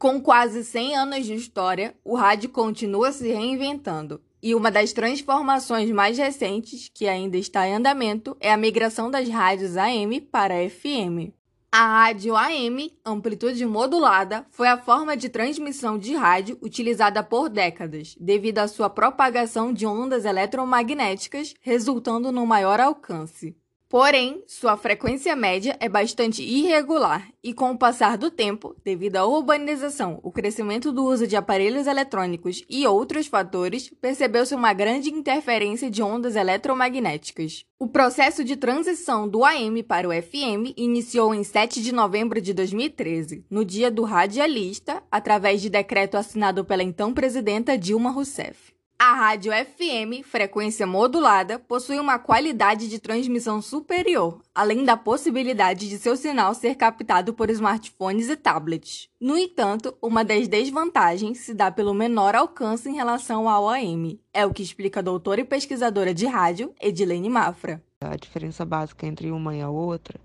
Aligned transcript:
Com 0.00 0.18
quase 0.18 0.64
100 0.64 0.96
anos 0.96 1.26
de 1.26 1.34
história, 1.34 1.94
o 2.02 2.16
rádio 2.16 2.48
continua 2.48 3.12
se 3.12 3.28
reinventando. 3.30 4.18
E 4.42 4.54
uma 4.54 4.70
das 4.70 4.94
transformações 4.94 5.90
mais 5.90 6.16
recentes, 6.16 6.90
que 6.94 7.06
ainda 7.06 7.36
está 7.36 7.68
em 7.68 7.74
andamento, 7.74 8.34
é 8.40 8.50
a 8.50 8.56
migração 8.56 9.10
das 9.10 9.28
rádios 9.28 9.76
AM 9.76 10.22
para 10.22 10.54
FM. 10.70 11.34
A 11.70 12.04
rádio 12.04 12.34
AM, 12.34 12.90
amplitude 13.04 13.66
modulada, 13.66 14.46
foi 14.50 14.68
a 14.68 14.78
forma 14.78 15.14
de 15.14 15.28
transmissão 15.28 15.98
de 15.98 16.14
rádio 16.14 16.56
utilizada 16.62 17.22
por 17.22 17.50
décadas, 17.50 18.16
devido 18.18 18.60
à 18.60 18.68
sua 18.68 18.88
propagação 18.88 19.70
de 19.70 19.84
ondas 19.84 20.24
eletromagnéticas, 20.24 21.52
resultando 21.60 22.32
no 22.32 22.46
maior 22.46 22.80
alcance. 22.80 23.54
Porém, 23.90 24.44
sua 24.46 24.76
frequência 24.76 25.34
média 25.34 25.76
é 25.80 25.88
bastante 25.88 26.44
irregular 26.44 27.26
e, 27.42 27.52
com 27.52 27.72
o 27.72 27.76
passar 27.76 28.16
do 28.16 28.30
tempo, 28.30 28.76
devido 28.84 29.16
à 29.16 29.26
urbanização, 29.26 30.20
o 30.22 30.30
crescimento 30.30 30.92
do 30.92 31.04
uso 31.04 31.26
de 31.26 31.34
aparelhos 31.34 31.88
eletrônicos 31.88 32.62
e 32.70 32.86
outros 32.86 33.26
fatores, 33.26 33.90
percebeu-se 34.00 34.54
uma 34.54 34.72
grande 34.72 35.10
interferência 35.10 35.90
de 35.90 36.04
ondas 36.04 36.36
eletromagnéticas. 36.36 37.64
O 37.80 37.88
processo 37.88 38.44
de 38.44 38.54
transição 38.54 39.28
do 39.28 39.44
AM 39.44 39.82
para 39.82 40.08
o 40.08 40.12
FM 40.12 40.72
iniciou 40.76 41.34
em 41.34 41.42
7 41.42 41.82
de 41.82 41.90
novembro 41.90 42.40
de 42.40 42.54
2013, 42.54 43.44
no 43.50 43.64
dia 43.64 43.90
do 43.90 44.04
radialista, 44.04 45.02
através 45.10 45.60
de 45.60 45.68
decreto 45.68 46.16
assinado 46.16 46.64
pela 46.64 46.84
então 46.84 47.12
presidenta 47.12 47.76
Dilma 47.76 48.12
Rousseff. 48.12 48.72
A 49.02 49.14
rádio 49.14 49.50
FM, 49.50 50.22
frequência 50.22 50.86
modulada, 50.86 51.58
possui 51.58 51.98
uma 51.98 52.18
qualidade 52.18 52.86
de 52.86 52.98
transmissão 52.98 53.62
superior, 53.62 54.42
além 54.54 54.84
da 54.84 54.94
possibilidade 54.94 55.88
de 55.88 55.96
seu 55.96 56.14
sinal 56.18 56.52
ser 56.52 56.74
captado 56.74 57.32
por 57.32 57.48
smartphones 57.48 58.28
e 58.28 58.36
tablets. 58.36 59.08
No 59.18 59.38
entanto, 59.38 59.96
uma 60.02 60.22
das 60.22 60.46
desvantagens 60.46 61.38
se 61.38 61.54
dá 61.54 61.70
pelo 61.70 61.94
menor 61.94 62.34
alcance 62.34 62.90
em 62.90 62.94
relação 62.94 63.48
ao 63.48 63.70
AM. 63.70 64.20
É 64.34 64.44
o 64.44 64.52
que 64.52 64.62
explica 64.62 65.00
a 65.00 65.02
doutora 65.02 65.40
e 65.40 65.44
pesquisadora 65.44 66.12
de 66.12 66.26
rádio, 66.26 66.74
Edilene 66.78 67.30
Mafra. 67.30 67.82
A 68.02 68.16
diferença 68.16 68.66
básica 68.66 69.06
entre 69.06 69.30
uma 69.30 69.56
e 69.56 69.62
a 69.62 69.70
outra 69.70 70.20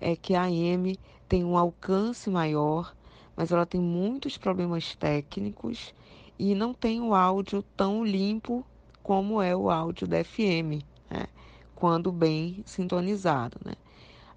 é 0.00 0.14
que 0.14 0.36
a 0.36 0.44
AM 0.44 0.96
tem 1.28 1.44
um 1.44 1.58
alcance 1.58 2.30
maior, 2.30 2.94
mas 3.36 3.50
ela 3.50 3.66
tem 3.66 3.80
muitos 3.80 4.38
problemas 4.38 4.94
técnicos 4.94 5.92
e 6.38 6.54
não 6.54 6.72
tem 6.72 7.00
o 7.00 7.14
áudio 7.14 7.62
tão 7.76 8.04
limpo 8.04 8.64
como 9.02 9.42
é 9.42 9.54
o 9.54 9.70
áudio 9.70 10.06
da 10.06 10.22
FM, 10.22 10.82
né? 11.10 11.26
quando 11.74 12.12
bem 12.12 12.62
sintonizado. 12.64 13.58
Né? 13.64 13.74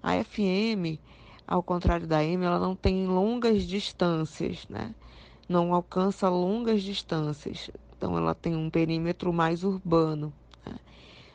A 0.02 0.22
FM, 0.22 0.98
ao 1.46 1.62
contrário 1.62 2.06
da 2.06 2.22
M, 2.24 2.44
ela 2.44 2.58
não 2.58 2.74
tem 2.74 3.06
longas 3.06 3.62
distâncias, 3.64 4.66
né? 4.68 4.94
não 5.48 5.72
alcança 5.72 6.28
longas 6.28 6.82
distâncias, 6.82 7.70
então 7.96 8.16
ela 8.16 8.34
tem 8.34 8.56
um 8.56 8.68
perímetro 8.68 9.32
mais 9.32 9.62
urbano. 9.62 10.32
Né? 10.64 10.74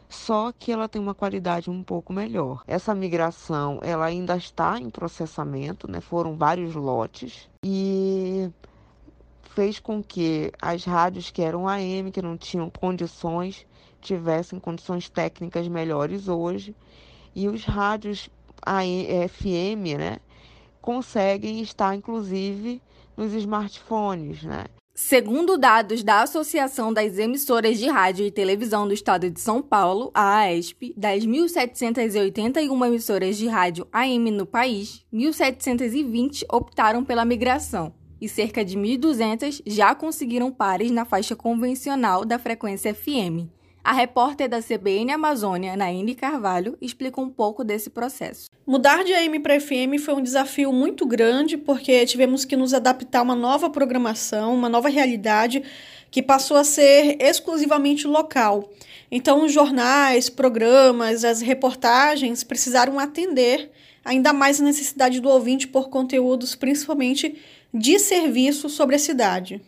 Só 0.09 0.51
que 0.51 0.71
ela 0.71 0.89
tem 0.89 1.01
uma 1.01 1.15
qualidade 1.15 1.69
um 1.69 1.81
pouco 1.81 2.11
melhor. 2.11 2.63
Essa 2.67 2.93
migração, 2.93 3.79
ela 3.81 4.05
ainda 4.05 4.35
está 4.35 4.77
em 4.77 4.89
processamento, 4.89 5.89
né? 5.89 6.01
Foram 6.01 6.35
vários 6.35 6.75
lotes 6.75 7.49
e 7.63 8.49
fez 9.53 9.79
com 9.79 10.01
que 10.01 10.51
as 10.61 10.83
rádios 10.85 11.29
que 11.29 11.41
eram 11.41 11.67
AM, 11.67 12.11
que 12.11 12.21
não 12.21 12.37
tinham 12.37 12.69
condições, 12.69 13.65
tivessem 13.99 14.59
condições 14.59 15.09
técnicas 15.09 15.67
melhores 15.67 16.27
hoje, 16.27 16.75
e 17.35 17.47
os 17.47 17.63
rádios 17.63 18.29
AM, 18.65 19.27
FM, 19.27 19.97
né, 19.97 20.17
conseguem 20.81 21.61
estar 21.61 21.95
inclusive 21.95 22.81
nos 23.15 23.33
smartphones, 23.33 24.43
né? 24.43 24.65
Segundo 24.93 25.57
dados 25.57 26.03
da 26.03 26.21
Associação 26.21 26.93
das 26.93 27.17
Emissoras 27.17 27.79
de 27.79 27.87
Rádio 27.87 28.25
e 28.25 28.31
Televisão 28.31 28.87
do 28.87 28.93
Estado 28.93 29.29
de 29.29 29.39
São 29.39 29.61
Paulo, 29.61 30.11
a 30.13 30.39
AESP, 30.39 30.93
das 30.97 31.25
1.781 31.25 32.87
emissoras 32.87 33.37
de 33.37 33.47
rádio 33.47 33.87
AM 33.91 34.29
no 34.31 34.45
país, 34.45 35.05
1.720 35.13 36.43
optaram 36.51 37.05
pela 37.05 37.23
migração 37.23 37.93
e 38.21 38.29
cerca 38.29 38.63
de 38.63 38.77
1.200 38.77 39.63
já 39.65 39.95
conseguiram 39.95 40.51
pares 40.51 40.91
na 40.91 41.03
faixa 41.03 41.35
convencional 41.35 42.23
da 42.23 42.37
frequência 42.37 42.93
FM. 42.93 43.49
A 43.83 43.93
repórter 43.93 44.47
da 44.47 44.61
CBN 44.61 45.11
Amazônia, 45.11 45.75
Naine 45.75 46.13
Carvalho, 46.13 46.77
explica 46.79 47.19
um 47.19 47.31
pouco 47.31 47.63
desse 47.63 47.89
processo. 47.89 48.47
Mudar 48.65 49.03
de 49.03 49.11
AM 49.11 49.39
para 49.39 49.59
FM 49.59 49.99
foi 49.99 50.13
um 50.13 50.21
desafio 50.21 50.71
muito 50.71 51.03
grande, 51.03 51.57
porque 51.57 52.05
tivemos 52.05 52.45
que 52.45 52.55
nos 52.55 52.75
adaptar 52.75 53.19
a 53.19 53.23
uma 53.23 53.35
nova 53.35 53.71
programação, 53.71 54.53
uma 54.53 54.69
nova 54.69 54.87
realidade 54.87 55.63
que 56.11 56.21
passou 56.21 56.57
a 56.57 56.63
ser 56.63 57.17
exclusivamente 57.19 58.05
local. 58.05 58.69
Então, 59.09 59.43
os 59.43 59.51
jornais, 59.51 60.29
programas, 60.29 61.25
as 61.25 61.41
reportagens 61.41 62.43
precisaram 62.43 62.99
atender 62.99 63.71
ainda 64.03 64.33
mais 64.33 64.59
a 64.59 64.63
necessidade 64.63 65.19
do 65.19 65.29
ouvinte 65.29 65.67
por 65.67 65.89
conteúdos, 65.89 66.55
principalmente 66.55 67.39
de 67.73 67.99
serviço 67.99 68.69
sobre 68.69 68.95
a 68.95 68.99
cidade. 68.99 69.61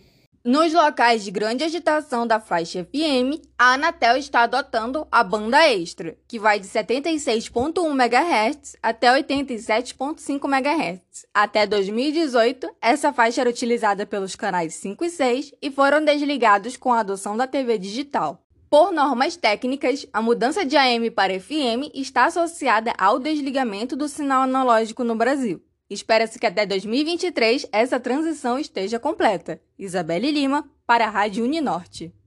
Nos 0.46 0.74
locais 0.74 1.24
de 1.24 1.32
grande 1.32 1.64
agitação 1.64 2.28
da 2.28 2.38
faixa 2.38 2.84
FM, 2.84 3.40
a 3.58 3.76
Anatel 3.76 4.18
está 4.18 4.42
adotando 4.42 5.08
a 5.10 5.24
banda 5.24 5.70
extra, 5.70 6.18
que 6.28 6.38
vai 6.38 6.60
de 6.60 6.68
76.1 6.68 7.78
MHz 7.92 8.76
até 8.84 9.08
87.5 9.08 10.44
MHz. 10.44 11.26
Até 11.34 11.66
2018, 11.66 12.70
essa 12.82 13.14
faixa 13.14 13.40
era 13.40 13.50
utilizada 13.50 14.06
pelos 14.06 14.36
canais 14.36 14.76
5 14.76 15.06
e 15.06 15.10
6 15.10 15.54
e 15.62 15.72
foram 15.72 16.04
desligados 16.04 16.76
com 16.76 16.92
a 16.92 17.00
adoção 17.00 17.38
da 17.38 17.48
TV 17.48 17.78
digital. 17.78 18.43
Por 18.74 18.92
normas 18.92 19.36
técnicas, 19.38 20.08
a 20.12 20.20
mudança 20.20 20.66
de 20.66 20.76
AM 20.76 21.12
para 21.12 21.40
FM 21.40 21.94
está 21.94 22.26
associada 22.26 22.92
ao 22.98 23.20
desligamento 23.20 23.96
do 23.96 24.08
sinal 24.08 24.42
analógico 24.42 25.04
no 25.04 25.16
Brasil. 25.16 25.64
Espera-se 25.88 26.40
que 26.40 26.48
até 26.48 26.66
2023 26.66 27.68
essa 27.72 28.00
transição 28.00 28.58
esteja 28.58 28.98
completa. 28.98 29.62
Isabelle 29.78 30.32
Lima, 30.32 30.68
para 30.88 31.06
a 31.06 31.10
Rádio 31.12 31.44
Uninorte. 31.44 32.12